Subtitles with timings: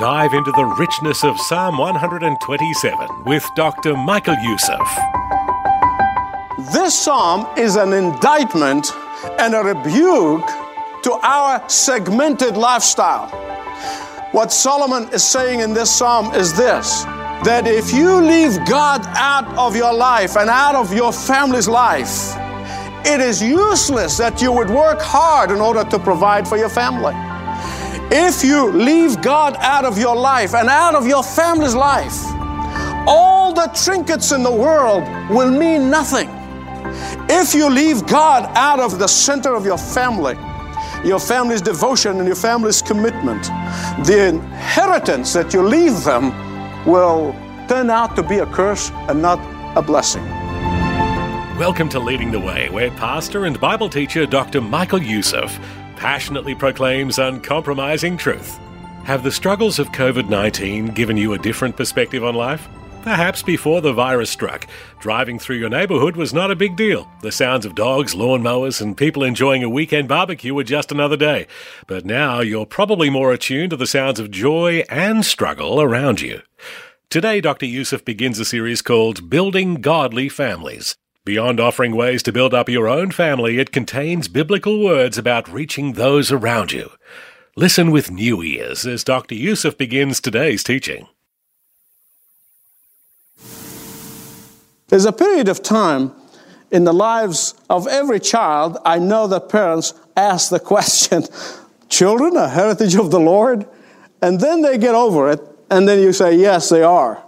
[0.00, 3.94] Dive into the richness of Psalm 127 with Dr.
[3.94, 4.80] Michael Youssef.
[6.72, 8.90] This psalm is an indictment
[9.38, 10.46] and a rebuke
[11.02, 13.28] to our segmented lifestyle.
[14.32, 17.02] What Solomon is saying in this psalm is this
[17.44, 22.34] that if you leave God out of your life and out of your family's life,
[23.04, 27.29] it is useless that you would work hard in order to provide for your family.
[28.12, 32.24] If you leave God out of your life and out of your family's life,
[33.06, 36.28] all the trinkets in the world will mean nothing.
[37.30, 40.34] If you leave God out of the center of your family,
[41.04, 43.44] your family's devotion and your family's commitment,
[44.04, 46.32] the inheritance that you leave them
[46.84, 47.32] will
[47.68, 49.38] turn out to be a curse and not
[49.78, 50.24] a blessing.
[51.56, 54.60] Welcome to Leading the Way, where pastor and Bible teacher Dr.
[54.60, 55.60] Michael Youssef
[56.00, 58.58] passionately proclaims uncompromising truth.
[59.04, 62.66] Have the struggles of COVID 19 given you a different perspective on life?
[63.02, 64.66] Perhaps before the virus struck,
[64.98, 67.06] driving through your neighborhood was not a big deal.
[67.20, 71.46] The sounds of dogs, lawnmowers, and people enjoying a weekend barbecue were just another day.
[71.86, 76.40] But now you're probably more attuned to the sounds of joy and struggle around you.
[77.10, 77.66] Today, Dr.
[77.66, 80.96] Youssef begins a series called Building Godly Families.
[81.30, 85.92] Beyond offering ways to build up your own family, it contains biblical words about reaching
[85.92, 86.90] those around you.
[87.54, 89.36] Listen with new ears as Dr.
[89.36, 91.06] Youssef begins today's teaching.
[94.88, 96.10] There's a period of time
[96.72, 101.22] in the lives of every child, I know that parents ask the question,
[101.88, 103.68] Children, a heritage of the Lord?
[104.20, 105.40] And then they get over it,
[105.70, 107.22] and then you say, Yes, they are.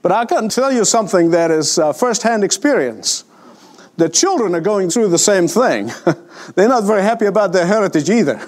[0.00, 3.24] But I can tell you something that is uh, firsthand experience
[3.98, 5.90] the children are going through the same thing.
[6.54, 8.40] They're not very happy about their heritage either.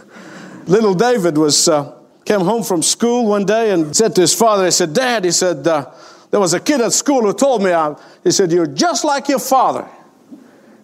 [0.66, 1.92] Little David was uh,
[2.24, 5.32] came home from school one day and said to his father, he said, Dad, he
[5.32, 5.90] said, uh,
[6.30, 9.28] there was a kid at school who told me, uh, he said, you're just like
[9.28, 9.88] your father.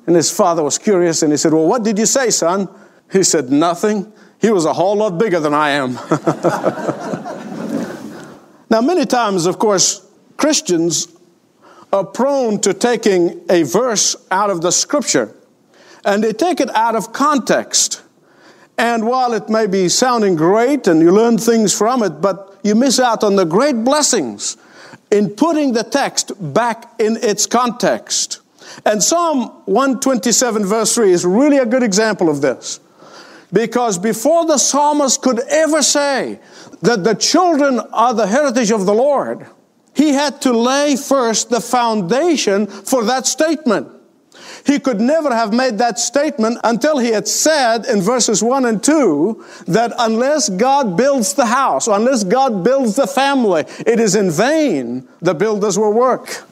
[0.08, 2.68] And his father was curious and he said, well, what did you say, son?
[3.12, 4.12] He said, nothing.
[4.40, 5.92] He was a whole lot bigger than I am.
[8.70, 10.04] now, many times, of course,
[10.36, 11.15] Christians
[11.96, 15.34] are prone to taking a verse out of the scripture
[16.06, 18.02] and they take it out of context.
[18.78, 22.74] And while it may be sounding great and you learn things from it, but you
[22.74, 24.56] miss out on the great blessings
[25.10, 28.40] in putting the text back in its context.
[28.84, 32.78] And Psalm 127, verse 3, is really a good example of this.
[33.52, 36.38] Because before the psalmist could ever say
[36.82, 39.46] that the children are the heritage of the Lord,
[39.96, 43.88] he had to lay first the foundation for that statement.
[44.66, 48.84] He could never have made that statement until he had said in verses 1 and
[48.84, 54.30] 2 that unless God builds the house, unless God builds the family, it is in
[54.30, 56.44] vain the builders will work.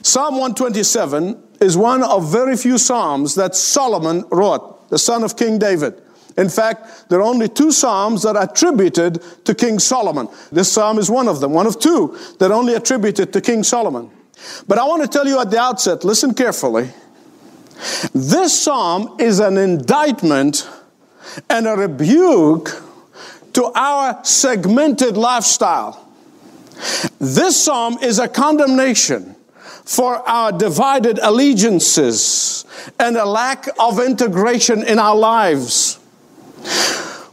[0.00, 5.58] Psalm 127 is one of very few psalms that Solomon wrote, the son of King
[5.58, 6.00] David.
[6.36, 10.28] In fact, there are only two psalms that are attributed to King Solomon.
[10.50, 13.62] This psalm is one of them, one of two that are only attributed to King
[13.62, 14.10] Solomon.
[14.66, 16.90] But I want to tell you at the outset, listen carefully.
[18.14, 20.68] This psalm is an indictment
[21.48, 22.82] and a rebuke
[23.54, 26.08] to our segmented lifestyle.
[27.18, 29.36] This psalm is a condemnation
[29.84, 32.64] for our divided allegiances
[32.98, 35.98] and a lack of integration in our lives.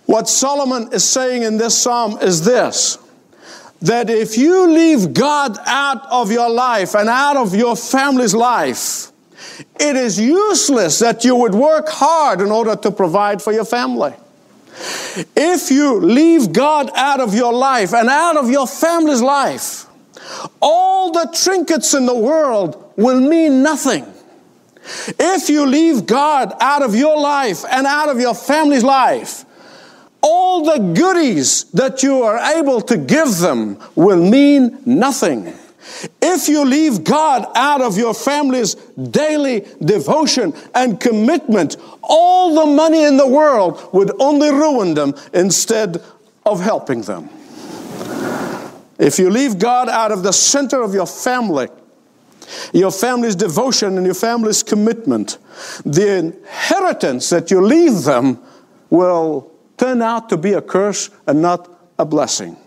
[0.05, 2.97] What Solomon is saying in this psalm is this
[3.81, 9.11] that if you leave God out of your life and out of your family's life,
[9.79, 14.13] it is useless that you would work hard in order to provide for your family.
[15.35, 19.85] If you leave God out of your life and out of your family's life,
[20.61, 24.05] all the trinkets in the world will mean nothing.
[25.19, 29.45] If you leave God out of your life and out of your family's life,
[30.21, 35.53] all the goodies that you are able to give them will mean nothing.
[36.21, 43.03] If you leave God out of your family's daily devotion and commitment, all the money
[43.03, 46.01] in the world would only ruin them instead
[46.45, 47.29] of helping them.
[48.99, 51.69] If you leave God out of the center of your family,
[52.73, 55.37] your family's devotion and your family's commitment,
[55.85, 58.39] the inheritance that you leave them
[58.89, 62.57] will turn out to be a curse and not a blessing.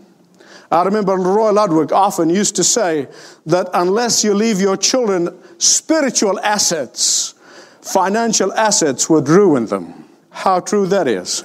[0.70, 3.08] I remember Roy Ludwig often used to say
[3.44, 7.34] that unless you leave your children spiritual assets,
[7.82, 10.06] financial assets would ruin them.
[10.31, 11.44] How true that is.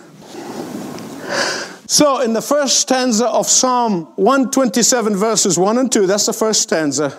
[1.89, 6.61] So, in the first stanza of Psalm 127, verses 1 and 2, that's the first
[6.61, 7.17] stanza,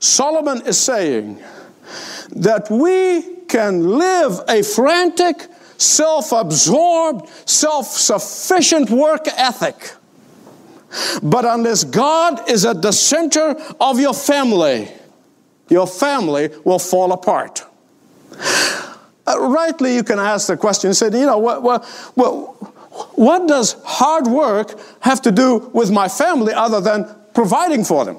[0.00, 1.40] Solomon is saying
[2.30, 9.92] that we can live a frantic, self absorbed, self sufficient work ethic.
[11.22, 14.90] But unless God is at the center of your family,
[15.68, 17.64] your family will fall apart.
[19.26, 21.84] Uh, rightly, you can ask the question, say, you know, what,
[23.14, 28.16] what does hard work have to do with my family other than providing for them?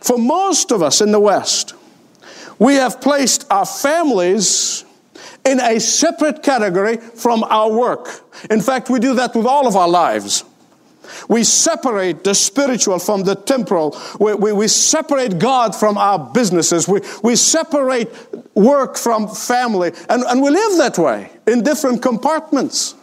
[0.00, 1.74] For most of us in the West,
[2.58, 4.84] we have placed our families
[5.44, 8.08] in a separate category from our work.
[8.50, 10.44] In fact, we do that with all of our lives.
[11.28, 13.98] We separate the spiritual from the temporal.
[14.20, 16.86] We, we, we, separate God from our businesses.
[16.86, 18.10] We, we separate
[18.54, 19.92] work from family.
[20.08, 22.94] And, and we live that way in different compartments.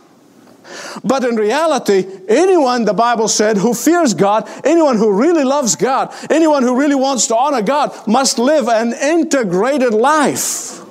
[1.04, 6.14] But in reality, anyone, the Bible said, who fears God, anyone who really loves God,
[6.30, 10.82] anyone who really wants to honor God, must live an integrated life.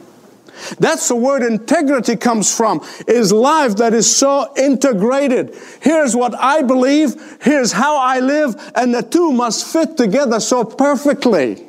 [0.79, 5.55] That's the word integrity comes from, is life that is so integrated.
[5.81, 10.65] Here's what I believe, here's how I live, and the two must fit together so
[10.65, 11.67] perfectly.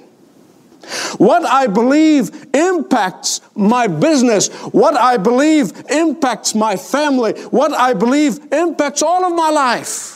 [1.17, 4.49] What I believe impacts my business.
[4.71, 7.33] What I believe impacts my family.
[7.45, 10.15] What I believe impacts all of my life.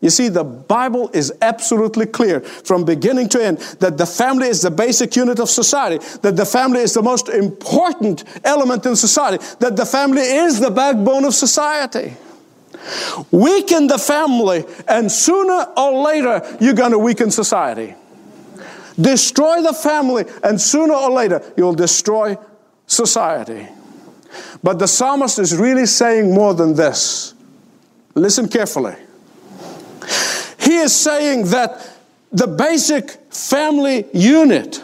[0.00, 4.62] You see, the Bible is absolutely clear from beginning to end that the family is
[4.62, 9.44] the basic unit of society, that the family is the most important element in society,
[9.58, 12.14] that the family is the backbone of society.
[13.30, 17.94] Weaken the family, and sooner or later, you're going to weaken society.
[19.00, 22.36] Destroy the family, and sooner or later, you'll destroy
[22.86, 23.68] society.
[24.62, 27.34] But the psalmist is really saying more than this.
[28.14, 28.94] Listen carefully.
[30.58, 31.88] He is saying that
[32.32, 34.82] the basic family unit,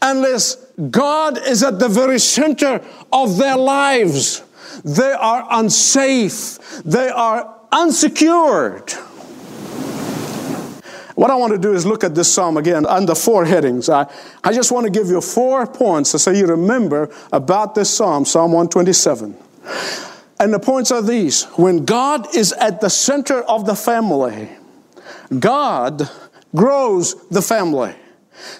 [0.00, 0.54] unless
[0.90, 2.80] God is at the very center
[3.12, 4.42] of their lives,
[4.84, 8.92] they are unsafe, they are unsecured.
[11.18, 13.88] What I want to do is look at this psalm again under four headings.
[13.88, 14.08] I,
[14.44, 18.52] I just want to give you four points so you remember about this psalm, Psalm
[18.52, 19.36] 127.
[20.38, 24.48] And the points are these when God is at the center of the family,
[25.36, 26.08] God
[26.54, 27.96] grows the family.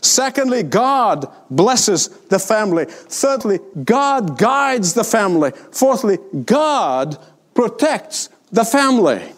[0.00, 2.87] Secondly, God blesses the family.
[2.88, 5.52] Thirdly, God guides the family.
[5.70, 7.25] Fourthly, God
[7.55, 9.32] protects the family.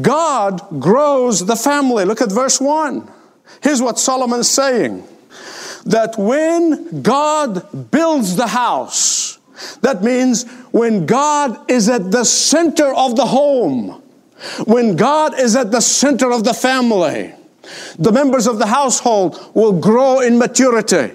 [0.00, 2.04] God grows the family.
[2.04, 3.10] Look at verse 1.
[3.62, 5.06] Here's what Solomon's saying
[5.84, 9.38] that when God builds the house,
[9.80, 14.02] that means when God is at the center of the home,
[14.64, 17.34] when God is at the center of the family,
[17.98, 21.14] the members of the household will grow in maturity.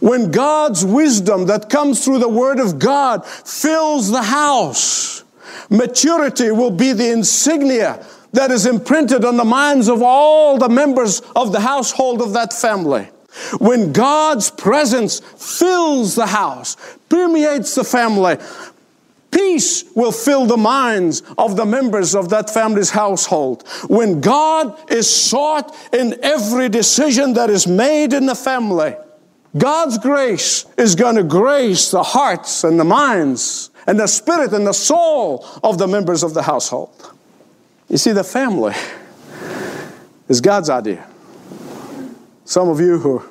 [0.00, 5.23] When God's wisdom that comes through the Word of God fills the house,
[5.70, 11.20] Maturity will be the insignia that is imprinted on the minds of all the members
[11.36, 13.08] of the household of that family.
[13.58, 16.76] When God's presence fills the house,
[17.08, 18.36] permeates the family,
[19.30, 23.66] peace will fill the minds of the members of that family's household.
[23.88, 28.94] When God is sought in every decision that is made in the family,
[29.56, 34.66] God's grace is going to grace the hearts and the minds and the spirit and
[34.66, 37.12] the soul of the members of the household.
[37.88, 38.74] You see, the family
[40.28, 41.06] is God's idea.
[42.44, 43.26] Some of you who are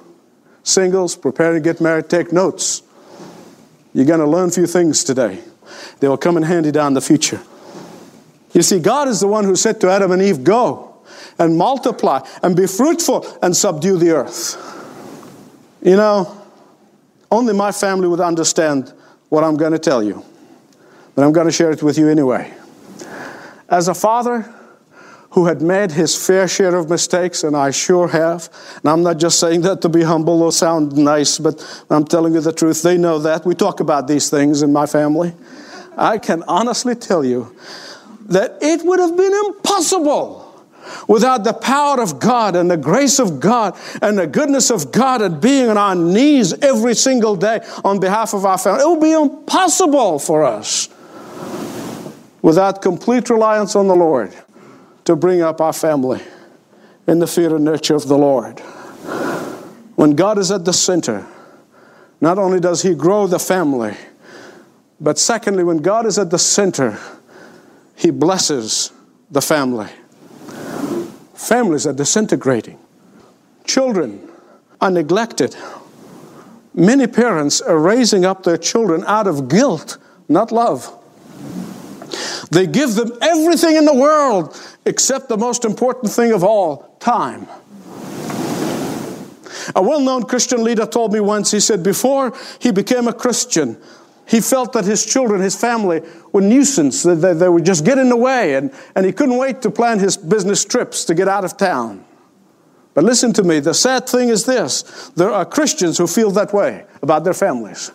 [0.63, 2.83] singles, preparing to get married, take notes.
[3.93, 5.39] You're going to learn a few things today.
[5.99, 7.41] They will come in handy down the future.
[8.53, 10.95] You see, God is the one who said to Adam and Eve, Go
[11.39, 14.57] and multiply and be fruitful and subdue the earth.
[15.81, 16.39] You know,
[17.31, 18.93] only my family would understand
[19.29, 20.23] what I'm going to tell you
[21.15, 22.53] but I'm going to share it with you anyway.
[23.69, 24.53] As a father
[25.31, 29.17] who had made his fair share of mistakes, and I sure have, and I'm not
[29.17, 32.83] just saying that to be humble or sound nice, but I'm telling you the truth.
[32.83, 33.43] They know that.
[33.43, 35.33] We talk about these things in my family.
[35.97, 37.55] I can honestly tell you
[38.27, 40.41] that it would have been impossible
[41.07, 45.21] without the power of God and the grace of God and the goodness of God
[45.21, 48.83] and being on our knees every single day on behalf of our family.
[48.83, 50.89] It would be impossible for us
[52.41, 54.33] without complete reliance on the Lord
[55.05, 56.21] to bring up our family
[57.07, 58.59] in the fear and nurture of the Lord.
[59.95, 61.25] When God is at the center,
[62.21, 63.95] not only does He grow the family,
[64.99, 66.97] but secondly, when God is at the center,
[67.95, 68.91] He blesses
[69.29, 69.89] the family.
[71.33, 72.79] Families are disintegrating.
[73.65, 74.29] Children
[74.79, 75.55] are neglected.
[76.73, 79.97] Many parents are raising up their children out of guilt,
[80.29, 80.91] not love.
[82.51, 87.47] They give them everything in the world except the most important thing of all time.
[89.75, 93.77] A well known Christian leader told me once, he said, before he became a Christian,
[94.25, 96.01] he felt that his children, his family,
[96.31, 97.03] were nuisance.
[97.03, 99.71] They, they, they would just get in the way, and, and he couldn't wait to
[99.71, 102.05] plan his business trips to get out of town.
[102.93, 106.53] But listen to me the sad thing is this there are Christians who feel that
[106.53, 107.91] way about their families.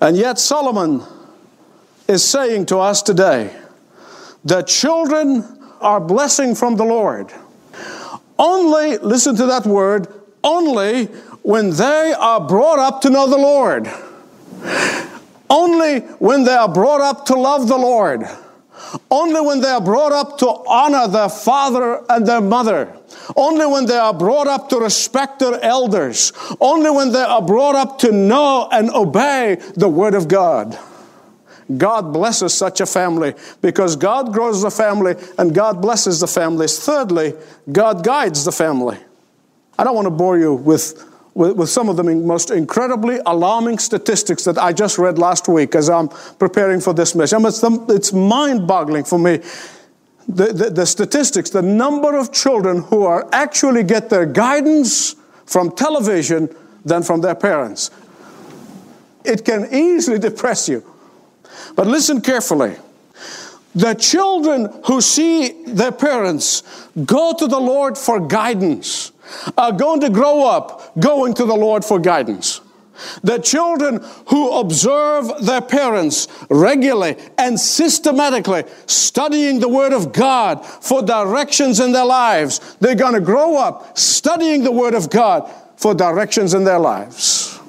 [0.00, 1.02] And yet, Solomon
[2.08, 3.54] is saying to us today
[4.44, 5.44] that children
[5.80, 7.32] are blessing from the Lord.
[8.38, 10.08] Only, listen to that word,
[10.44, 11.06] only
[11.42, 13.88] when they are brought up to know the Lord.
[15.48, 18.24] Only when they are brought up to love the Lord.
[19.10, 22.92] Only when they are brought up to honor their father and their mother.
[23.36, 26.32] Only when they are brought up to respect their elders.
[26.60, 30.78] Only when they are brought up to know and obey the Word of God.
[31.76, 36.78] God blesses such a family because God grows the family and God blesses the families.
[36.78, 37.34] Thirdly,
[37.70, 38.98] God guides the family.
[39.78, 41.04] I don't want to bore you with
[41.36, 45.74] with, with some of the most incredibly alarming statistics that I just read last week
[45.74, 46.08] as I'm
[46.38, 47.34] preparing for this message.
[47.34, 49.42] I mean, um, it's, it's mind boggling for me.
[50.28, 55.70] The, the, the statistics, the number of children who are actually get their guidance from
[55.72, 56.48] television
[56.86, 57.90] than from their parents.
[59.22, 60.82] It can easily depress you.
[61.74, 62.76] But listen carefully.
[63.74, 66.62] The children who see their parents
[67.04, 69.12] go to the Lord for guidance
[69.58, 72.62] are going to grow up going to the Lord for guidance.
[73.22, 81.02] The children who observe their parents regularly and systematically studying the Word of God for
[81.02, 85.94] directions in their lives, they're going to grow up studying the Word of God for
[85.94, 87.60] directions in their lives.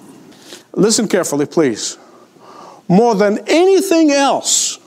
[0.74, 1.98] Listen carefully, please.
[2.88, 4.80] More than anything else,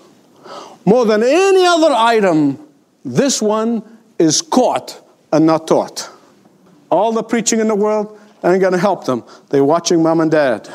[0.85, 2.59] more than any other item,
[3.04, 3.83] this one
[4.19, 5.00] is caught
[5.33, 6.11] and not taught.
[6.90, 9.25] All the preaching in the world ain't going to help them.
[9.50, 10.69] They're watching mom and dad.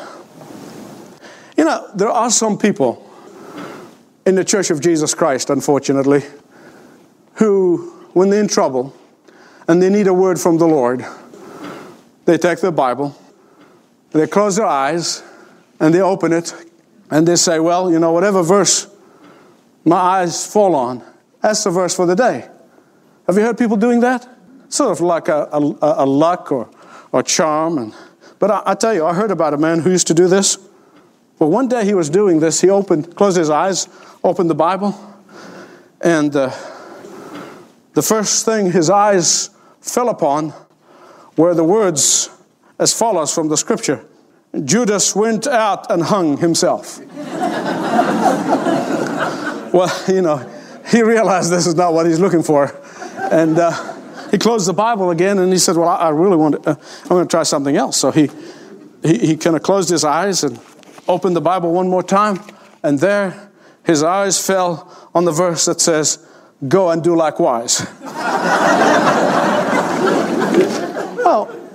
[1.56, 3.02] You know, there are some people
[4.26, 6.22] in the Church of Jesus Christ, unfortunately,
[7.34, 8.94] who, when they're in trouble
[9.68, 11.04] and they need a word from the Lord,
[12.24, 13.16] they take their Bible,
[14.10, 15.22] they close their eyes,
[15.80, 16.52] and they open it,
[17.10, 18.88] and they say, Well, you know, whatever verse
[19.84, 21.02] my eyes fall on,
[21.40, 22.48] that's the verse for the day.
[23.26, 24.28] Have you heard people doing that?
[24.68, 26.68] sort of like a, a, a luck or,
[27.12, 27.78] or charm.
[27.78, 27.94] And,
[28.38, 30.58] but I, I, tell you, I heard about a man who used to do this.
[31.38, 32.60] Well, one day he was doing this.
[32.60, 33.88] He opened, closed his eyes,
[34.24, 34.98] opened the Bible,
[36.00, 36.50] and uh,
[37.92, 40.52] the first thing his eyes fell upon
[41.36, 42.30] were the words
[42.78, 44.04] as follows from the scripture
[44.64, 46.98] Judas went out and hung himself.
[49.72, 50.38] well, you know,
[50.90, 52.74] he realized this is not what he's looking for.
[53.30, 53.72] And uh,
[54.30, 56.74] he closed the Bible again and he said, Well, I, I really want to, uh,
[57.02, 57.96] I'm going to try something else.
[57.96, 58.30] So he,
[59.02, 60.58] he, he kind of closed his eyes and
[61.08, 62.40] opened the Bible one more time.
[62.82, 63.50] And there,
[63.84, 66.26] his eyes fell on the verse that says,
[66.66, 67.86] Go and do likewise.
[71.24, 71.65] well,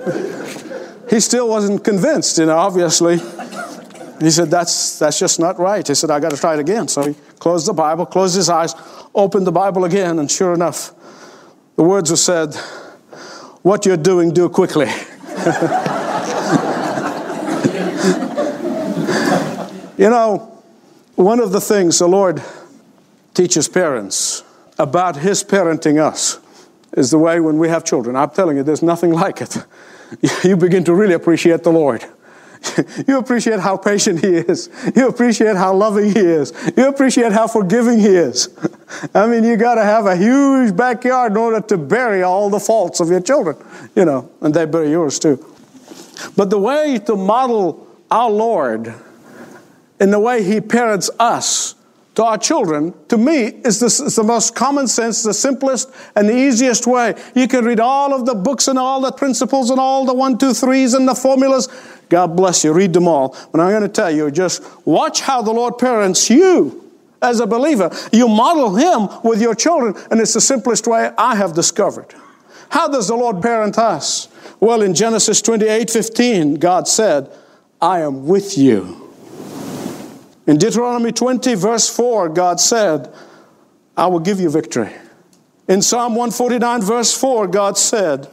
[1.12, 3.18] he still wasn't convinced, you know, obviously.
[4.22, 5.86] He said, that's, that's just not right.
[5.86, 6.88] He said, I got to try it again.
[6.88, 8.74] So he closed the Bible, closed his eyes,
[9.14, 10.94] opened the Bible again, and sure enough,
[11.76, 12.56] the words were said,
[13.62, 14.86] What you're doing, do quickly.
[19.98, 20.64] you know,
[21.16, 22.42] one of the things the Lord
[23.34, 24.44] teaches parents
[24.80, 26.40] about His parenting us
[26.94, 28.16] is the way when we have children.
[28.16, 29.58] I'm telling you, there's nothing like it.
[30.44, 32.06] You begin to really appreciate the Lord.
[33.08, 34.70] you appreciate how patient He is.
[34.96, 36.54] You appreciate how loving He is.
[36.78, 38.50] You appreciate how forgiving He is.
[39.16, 42.60] I mean, you got to have a huge backyard in order to bury all the
[42.60, 43.58] faults of your children,
[43.96, 45.44] you know, and they bury yours too.
[46.36, 48.94] But the way to model our Lord
[50.00, 51.76] in the way He parents us
[52.16, 56.28] to our children, to me, is the, is the most common sense, the simplest and
[56.28, 57.16] the easiest way.
[57.36, 60.38] You can read all of the books and all the principles and all the one,
[60.38, 61.70] two, threes and the formulas.
[62.10, 63.38] God bless you, read them all.
[63.52, 66.92] But I'm going to tell you, just watch how the Lord parents you
[67.22, 67.90] as a believer.
[68.12, 72.14] You model Him with your children, and it's the simplest way I have discovered.
[72.70, 74.28] How does the Lord parent us?
[74.60, 77.32] Well, in Genesis 28 15, God said,
[77.82, 79.01] I am with you.
[80.52, 83.10] In Deuteronomy 20, verse 4, God said,
[83.96, 84.92] I will give you victory.
[85.70, 88.30] In Psalm 149, verse 4, God said,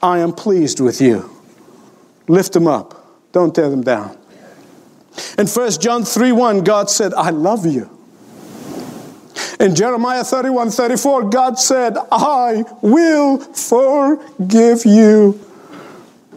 [0.00, 1.28] I am pleased with you.
[2.28, 4.16] Lift them up, don't tear them down.
[5.38, 7.90] In 1 John 3 1, God said, I love you.
[9.58, 15.44] In Jeremiah 31 34, God said, I will forgive you.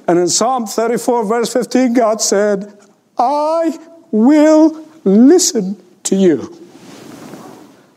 [0.07, 2.75] And in Psalm 34, verse 15, God said,
[3.15, 3.77] I
[4.09, 6.55] will listen to you.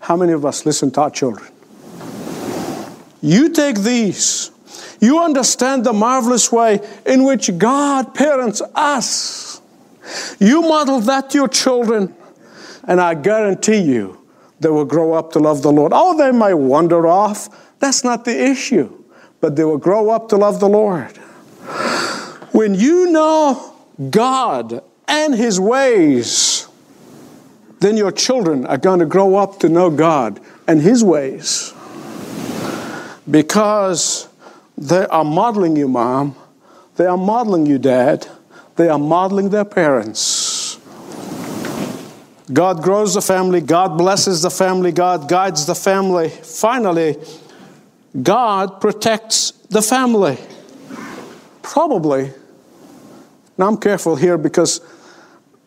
[0.00, 1.50] How many of us listen to our children?
[3.20, 4.50] You take these,
[5.00, 9.60] you understand the marvelous way in which God parents us.
[10.40, 12.14] You model that to your children,
[12.88, 14.18] and I guarantee you
[14.58, 15.92] they will grow up to love the Lord.
[15.94, 17.48] Oh, they may wander off.
[17.78, 19.04] That's not the issue,
[19.40, 21.16] but they will grow up to love the Lord.
[22.52, 23.74] When you know
[24.10, 26.51] God and His ways,
[27.82, 31.74] then your children are going to grow up to know God and His ways.
[33.30, 34.28] Because
[34.78, 36.36] they are modeling you, mom.
[36.96, 38.26] They are modeling you, dad.
[38.76, 40.78] They are modeling their parents.
[42.52, 46.28] God grows the family, God blesses the family, God guides the family.
[46.28, 47.16] Finally,
[48.20, 50.38] God protects the family.
[51.62, 52.32] Probably,
[53.56, 54.80] now I'm careful here because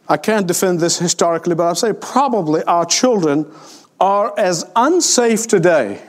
[0.07, 3.51] I can't defend this historically, but I'll say probably our children
[3.99, 6.01] are as unsafe today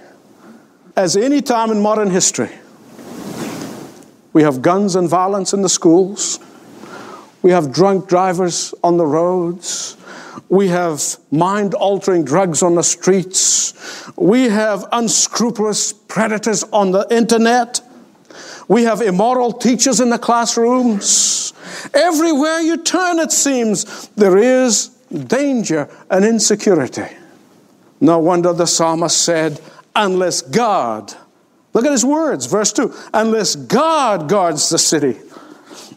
[0.97, 2.51] as any time in modern history.
[4.33, 6.41] We have guns and violence in the schools.
[7.41, 9.97] We have drunk drivers on the roads.
[10.49, 13.73] We have mind altering drugs on the streets.
[14.17, 17.81] We have unscrupulous predators on the internet.
[18.69, 21.53] We have immoral teachers in the classrooms.
[21.95, 27.07] Everywhere you turn, it seems, there is danger and insecurity.
[28.01, 29.61] No wonder the psalmist said,
[29.95, 31.15] Unless God,
[31.73, 35.19] look at his words, verse 2 unless God guards the city,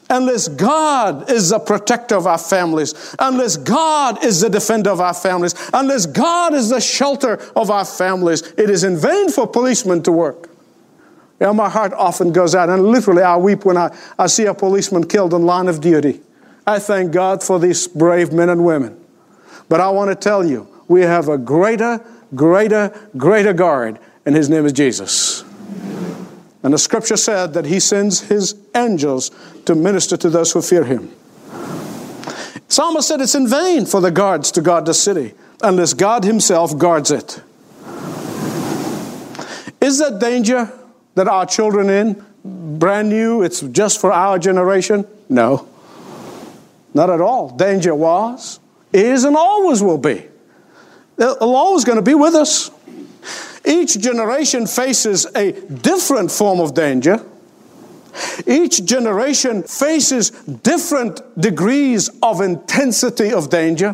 [0.10, 5.13] unless God is the protector of our families, unless God is the defender of our
[5.13, 10.01] families, unless God is the shelter of our families, it is in vain for policemen
[10.03, 10.49] to work.
[11.39, 14.54] Yeah, my heart often goes out, and literally I weep when I, I see a
[14.54, 16.21] policeman killed in line of duty.
[16.67, 18.99] I thank God for these brave men and women.
[19.69, 22.04] But I want to tell you, we have a greater,
[22.36, 25.43] greater, greater guard, and his name is Jesus.
[26.62, 29.32] And the scripture said that he sends his angels
[29.65, 31.10] to minister to those who fear him.
[32.67, 36.78] Psalmist said it's in vain for the guards to guard the city unless God himself
[36.78, 37.41] guards it.
[39.82, 40.71] Is that danger
[41.19, 42.23] that our children in
[42.79, 45.05] brand new, it's just for our generation?
[45.27, 45.67] No.
[46.93, 47.49] Not at all.
[47.49, 48.62] Danger was,
[48.93, 50.23] is, and always will be.
[51.17, 52.71] They're always going to be with us.
[53.65, 57.21] Each generation faces a different form of danger.
[58.47, 63.93] Each generation faces different degrees of intensity of danger.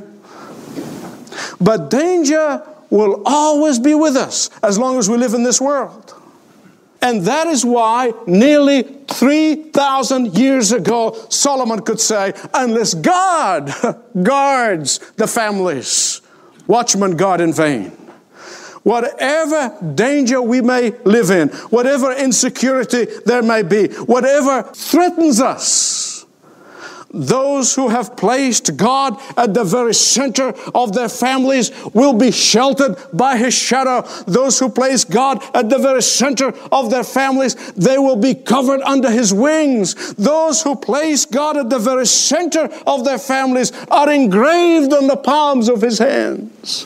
[1.59, 2.61] But danger
[2.91, 6.21] will always be with us as long as we live in this world.
[7.05, 13.71] And that is why nearly 3,000 years ago, Solomon could say, unless God
[14.23, 16.21] guards the families,
[16.65, 17.91] watchmen guard in vain.
[18.81, 26.04] Whatever danger we may live in, whatever insecurity there may be, whatever threatens us,
[27.15, 32.97] those who have placed God at the very center of their families will be sheltered
[33.13, 34.01] by His shadow.
[34.27, 38.81] Those who place God at the very center of their families, they will be covered
[38.81, 40.13] under His wings.
[40.15, 45.17] Those who place God at the very center of their families are engraved on the
[45.17, 46.85] palms of His hands.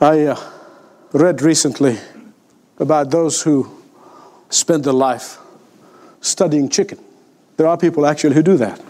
[0.00, 0.40] I uh,
[1.12, 1.98] read recently
[2.78, 3.68] about those who
[4.48, 5.38] spend their life
[6.20, 6.98] studying chicken.
[7.58, 8.80] There are people actually who do that.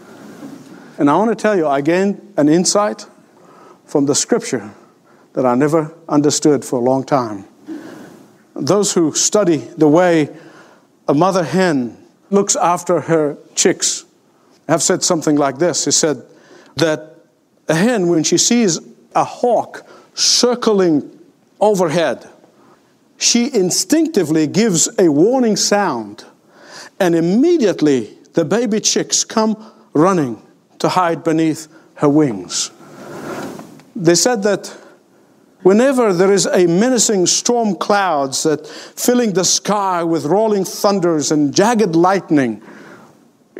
[0.98, 3.06] And I want to tell you, I gained an insight
[3.86, 4.70] from the scripture
[5.32, 7.46] that I never understood for a long time.
[8.54, 10.28] Those who study the way
[11.08, 11.96] a mother hen
[12.28, 14.04] looks after her chicks
[14.68, 15.86] have said something like this.
[15.86, 16.22] He said
[16.76, 17.16] that
[17.68, 18.78] a hen, when she sees
[19.14, 21.18] a hawk circling
[21.58, 22.28] overhead,
[23.16, 26.26] she instinctively gives a warning sound,
[27.00, 29.56] and immediately the baby chicks come
[29.94, 30.40] running
[30.78, 32.70] to hide beneath her wings.
[33.96, 34.68] They said that
[35.62, 41.52] whenever there is a menacing storm clouds that filling the sky with rolling thunders and
[41.52, 42.62] jagged lightning,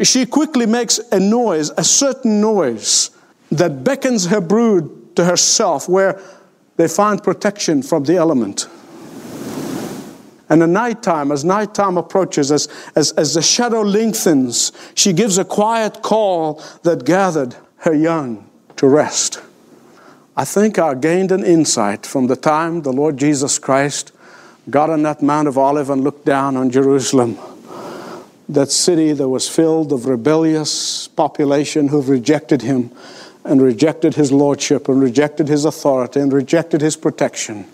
[0.05, 3.11] she quickly makes a noise, a certain noise
[3.51, 6.23] that beckons her brood to herself where
[6.77, 8.69] they find protection from the element.
[10.51, 15.45] And at nighttime, as nighttime approaches, as, as, as the shadow lengthens, she gives a
[15.45, 19.41] quiet call that gathered her young to rest.
[20.37, 24.13] I think I gained an insight from the time the Lord Jesus Christ
[24.71, 27.39] got on that Mount of Olive and looked down on Jerusalem.
[28.49, 32.93] That city that was filled of rebellious population who rejected him
[33.45, 37.67] and rejected his lordship and rejected his authority and rejected his protection.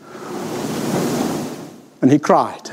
[2.04, 2.68] And he cried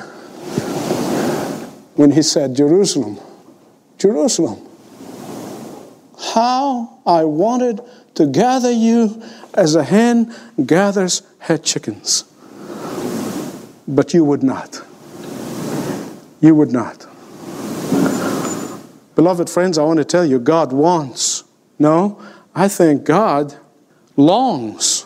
[1.96, 3.17] when he said, Jerusalem,
[3.98, 4.60] Jerusalem,
[6.34, 7.80] how I wanted
[8.15, 12.26] to gather you as a hen gathers her chickens.
[13.88, 14.82] But you would not.
[16.41, 17.08] You would not.
[19.15, 21.46] Beloved friends, I want to tell you, God wants.
[21.80, 22.22] No,
[22.54, 23.56] I think God
[24.17, 25.06] longs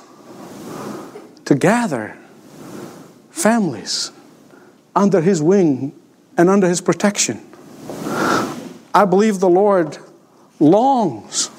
[1.46, 2.18] to gather
[3.30, 4.12] families
[4.96, 5.94] under his wing
[6.38, 7.46] and under his protection.
[8.94, 9.98] I believe the Lord
[10.60, 11.50] longs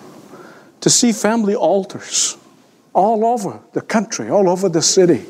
[0.81, 2.37] to see family altars
[2.94, 5.27] all over the country, all over the city.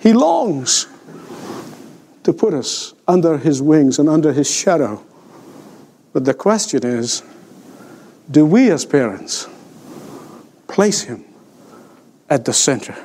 [0.00, 0.86] He longs
[2.22, 5.04] to put us under his wings and under his shadow.
[6.12, 7.22] But the question is
[8.30, 9.46] do we as parents
[10.66, 11.24] place him
[12.28, 12.96] at the center?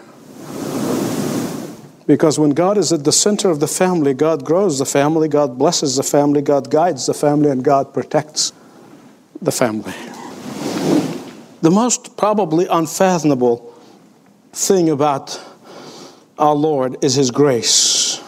[2.12, 5.58] Because when God is at the center of the family, God grows the family, God
[5.58, 8.52] blesses the family, God guides the family, and God protects
[9.41, 9.93] the family.
[11.62, 13.74] The most probably unfathomable
[14.52, 15.41] thing about
[16.38, 18.21] our Lord is His grace.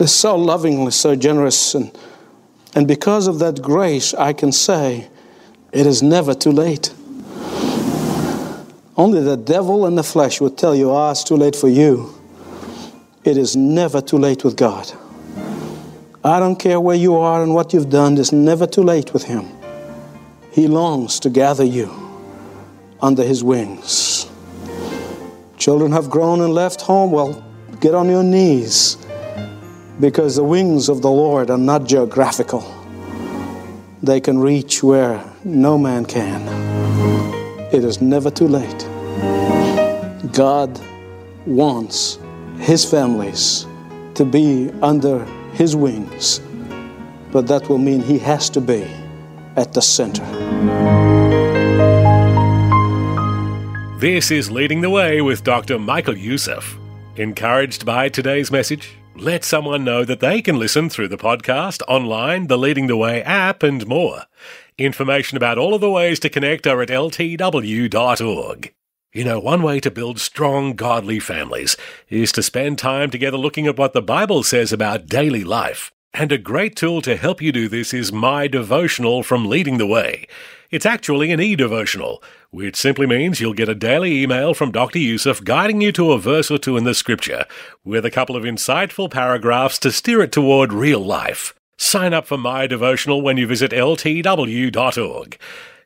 [0.00, 1.96] It's so lovingly, so generous, and,
[2.74, 5.06] and because of that grace, I can say
[5.70, 6.92] it is never too late.
[8.96, 12.14] Only the devil and the flesh would tell you, ah, it's too late for you.
[13.24, 14.90] It is never too late with God.
[16.24, 19.24] I don't care where you are and what you've done, it's never too late with
[19.24, 19.46] Him.
[20.50, 21.90] He longs to gather you
[23.02, 24.26] under His wings.
[25.58, 27.44] Children have grown and left home, well,
[27.80, 28.96] get on your knees
[30.00, 32.64] because the wings of the Lord are not geographical.
[34.02, 37.35] They can reach where no man can.
[37.72, 38.86] It is never too late.
[40.32, 40.80] God
[41.46, 42.18] wants
[42.58, 43.66] His families
[44.14, 46.40] to be under His wings,
[47.32, 48.86] but that will mean He has to be
[49.56, 50.24] at the center.
[53.98, 55.78] This is Leading the Way with Dr.
[55.78, 56.76] Michael Youssef.
[57.16, 58.90] Encouraged by today's message?
[59.16, 63.22] Let someone know that they can listen through the podcast, online, the Leading the Way
[63.22, 64.22] app, and more.
[64.78, 68.74] Information about all of the ways to connect are at ltw.org.
[69.14, 71.78] You know, one way to build strong, godly families
[72.10, 75.92] is to spend time together looking at what the Bible says about daily life.
[76.12, 79.86] And a great tool to help you do this is My Devotional from Leading the
[79.86, 80.28] Way.
[80.70, 84.98] It's actually an e devotional, which simply means you'll get a daily email from Dr.
[84.98, 87.46] Youssef guiding you to a verse or two in the scripture,
[87.82, 91.54] with a couple of insightful paragraphs to steer it toward real life.
[91.78, 95.38] Sign up for my devotional when you visit ltw.org.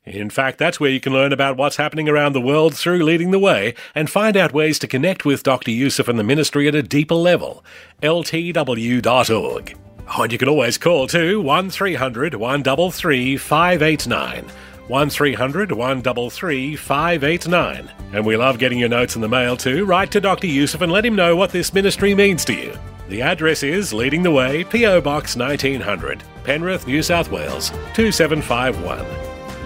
[0.05, 3.33] In fact, that's where you can learn about what's happening around the world through Leading
[3.33, 5.70] the Way and find out ways to connect with Dr.
[5.70, 7.64] Youssef and the ministry at a deeper level.
[8.03, 9.79] ltw.org.
[10.16, 14.44] Oh, and you can always call too 1300 133 589.
[14.88, 17.90] 1300 133 589.
[18.12, 19.85] And we love getting your notes in the mail too.
[19.85, 20.48] Write to Dr.
[20.48, 22.76] Youssef and let him know what this ministry means to you.
[23.11, 25.01] The address is Leading the Way, P.O.
[25.01, 29.05] Box 1900, Penrith, New South Wales 2751.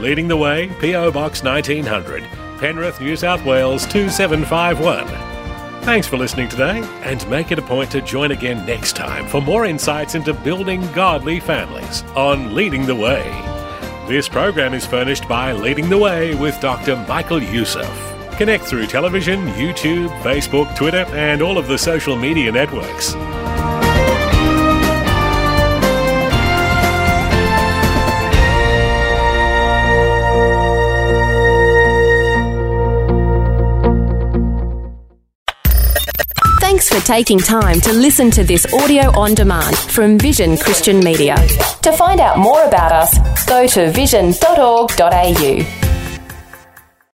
[0.00, 1.12] Leading the Way, P.O.
[1.12, 2.22] Box 1900,
[2.59, 5.07] Penrith, New South Wales 2751.
[5.83, 9.42] Thanks for listening today, and make it a point to join again next time for
[9.42, 13.24] more insights into building godly families on Leading the Way.
[14.09, 16.96] This program is furnished by Leading the Way with Dr.
[17.07, 18.13] Michael Youssef.
[18.36, 23.14] Connect through television, YouTube, Facebook, Twitter, and all of the social media networks.
[36.60, 41.36] Thanks for taking time to listen to this audio on demand from Vision Christian Media.
[41.82, 45.83] To find out more about us, go to vision.org.au.